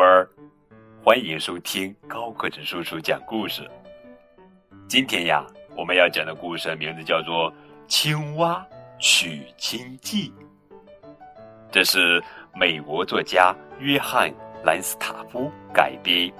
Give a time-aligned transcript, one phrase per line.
[0.00, 0.26] 贝儿，
[1.04, 3.70] 欢迎收听高个子叔叔讲故事。
[4.88, 7.52] 今天呀，我们要讲的故事名字叫做
[7.86, 8.66] 《青蛙
[8.98, 10.30] 娶亲记》，
[11.70, 12.18] 这是
[12.54, 14.30] 美国作家约翰·
[14.64, 16.32] 兰斯塔夫改编，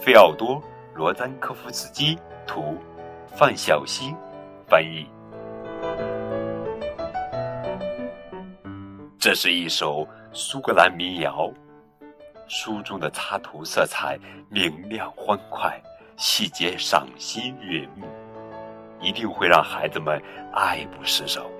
[0.00, 0.60] 费奥多·
[0.94, 2.78] 罗丹科夫斯基图，
[3.26, 4.14] 范小新
[4.68, 5.04] 翻译。
[9.18, 11.52] 这是一首苏格兰民谣，
[12.48, 15.80] 书中的插图色彩明亮欢快，
[16.16, 18.06] 细节赏心悦目，
[19.00, 20.20] 一定会让孩子们
[20.52, 21.50] 爱不释手。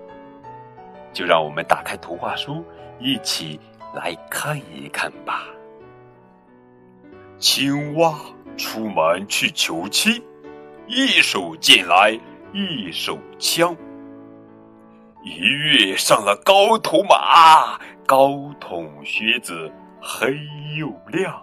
[1.13, 2.65] 就让我们打开图画书，
[2.99, 3.59] 一起
[3.95, 5.45] 来看一看吧。
[7.39, 8.19] 青蛙
[8.57, 10.23] 出门去求亲，
[10.87, 12.19] 一手剑来
[12.53, 13.77] 一手枪。
[15.25, 19.71] 一跃上了高头马，高筒靴子
[20.03, 20.37] 黑
[20.77, 21.41] 又亮。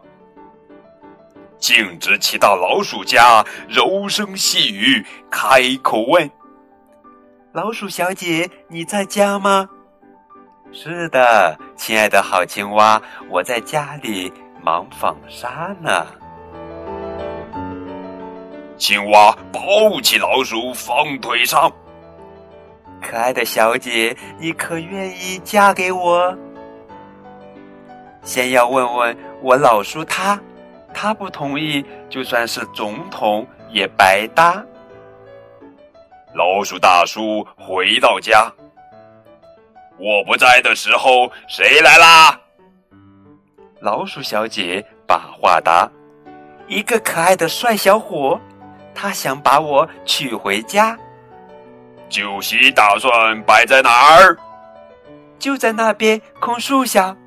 [1.57, 6.29] 径直骑到老鼠家，柔声细语开口问
[7.51, 9.69] ：“老鼠小姐，你在家吗
[10.71, 16.05] ？”“是的，亲爱的好青蛙，我在家里忙纺纱呢。”
[18.77, 21.71] 青蛙抱起老鼠放腿上。
[23.01, 26.37] 可爱的小姐，你可愿意嫁给我？
[28.29, 30.39] 先要问问我老叔他，
[30.93, 34.63] 他不同意，就算是总统也白搭。
[36.35, 38.53] 老鼠大叔回到家，
[39.97, 42.39] 我不在的时候，谁来啦？
[43.81, 45.89] 老鼠小姐把话答：
[46.67, 48.39] 一个可爱的帅小伙，
[48.93, 50.95] 他想把我娶回家。
[52.07, 54.37] 酒席打算摆在哪儿？
[55.39, 57.17] 就在那边空树下。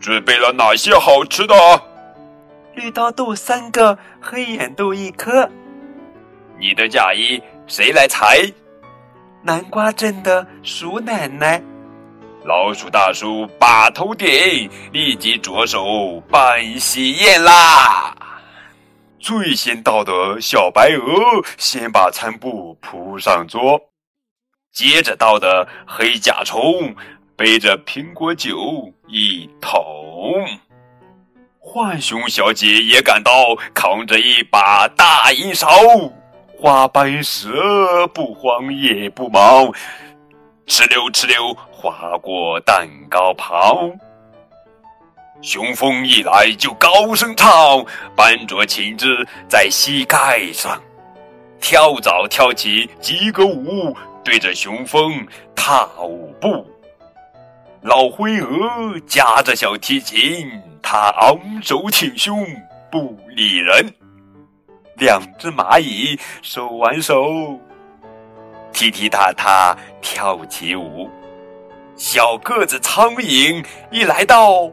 [0.00, 1.54] 准备了哪些好吃的？
[2.74, 5.48] 绿豆豆三个，黑眼豆一颗。
[6.58, 8.40] 你的嫁衣谁来裁？
[9.42, 11.62] 南瓜镇的鼠奶奶。
[12.44, 18.16] 老鼠大叔把头点，立即着手办喜宴啦。
[19.18, 23.78] 最先到的小白鹅先把餐布铺上桌，
[24.72, 26.94] 接着到的黑甲虫
[27.40, 29.80] 背着苹果酒一桶，
[31.58, 35.66] 浣熊小姐也赶到，扛着一把大银勺，
[36.58, 39.72] 花瓣蛇不慌也不忙，
[40.66, 43.90] 哧溜哧溜划过蛋糕旁。
[45.40, 47.82] 雄蜂一来就高声唱，
[48.14, 50.78] 班卓亲自在膝盖上
[51.58, 56.66] 跳蚤跳起几个舞，对着雄蜂踏舞步。
[57.82, 60.50] 老灰鹅夹着小提琴，
[60.82, 62.46] 它昂首挺胸
[62.90, 63.94] 不理人。
[64.96, 67.58] 两只蚂蚁手挽手，
[68.72, 71.10] 踢踢踏踏跳起舞。
[71.96, 74.70] 小个子苍蝇一来到。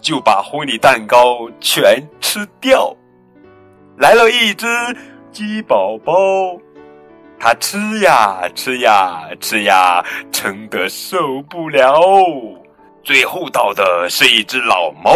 [0.00, 2.96] 就把婚礼蛋糕全吃掉。
[3.98, 4.66] 来了一只
[5.30, 6.14] 鸡宝宝，
[7.40, 11.98] 它吃呀吃呀吃呀，撑得受不了。
[13.02, 15.10] 最后到的是一只老猫，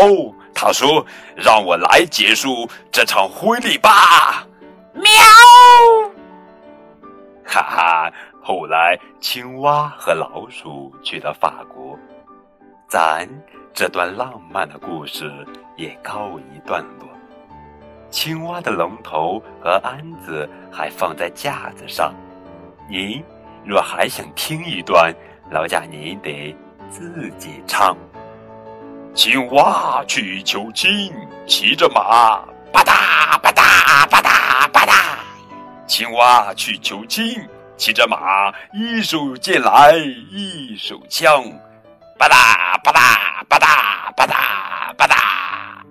[0.55, 1.05] 它说
[1.37, 4.47] ：“让我来结束这场婚礼吧。”
[4.95, 5.05] 喵！
[7.45, 8.13] 哈哈，
[8.43, 11.99] 后来青蛙和老鼠去了法国，
[12.89, 13.29] 咱。
[13.77, 15.29] 这段浪漫的故事
[15.77, 17.09] 也告一段落。
[18.15, 22.15] 青蛙的龙头和鞍子还放在架子上。
[22.89, 23.21] 您
[23.67, 25.13] 若还想听一段，
[25.51, 26.57] 劳驾您得
[26.89, 27.97] 自己唱。
[29.15, 31.13] 青蛙去求亲，
[31.45, 32.39] 骑着马，
[32.73, 34.95] 吧嗒吧嗒吧嗒吧嗒。
[35.89, 37.45] 青蛙去求亲，
[37.77, 39.97] 骑着马，一手剑来
[40.31, 41.43] 一手枪，
[42.17, 43.45] 吧嗒吧嗒。
[43.49, 45.15] 吧嗒吧嗒吧嗒，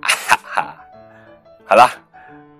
[0.02, 0.76] 哈哈！
[1.66, 1.88] 好了，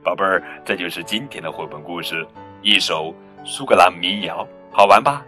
[0.04, 2.26] 宝贝儿，这就是今天的绘本故事，
[2.60, 3.12] 一首
[3.42, 5.24] 苏格兰民谣，好玩吧？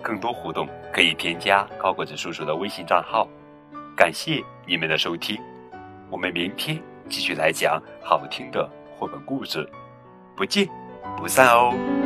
[0.00, 3.28] 更多互动可以添加高果子叔叔的微信账号。
[3.96, 5.36] 感谢你们的收听，
[6.08, 9.68] 我们明天继续来讲好听的绘本故事，
[10.36, 10.68] 不见
[11.16, 11.97] 不散哦。